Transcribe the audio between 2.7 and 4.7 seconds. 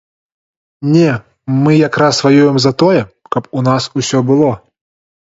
тое, каб у нас усё было.